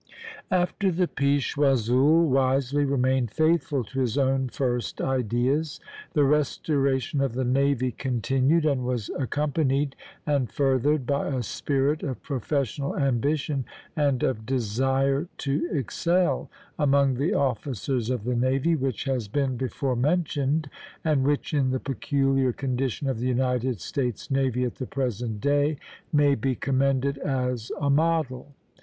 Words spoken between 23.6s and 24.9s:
States navy at the